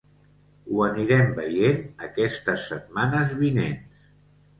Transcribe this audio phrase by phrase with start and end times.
[0.69, 4.09] Ho anirem veient aquestes setmanes vinents.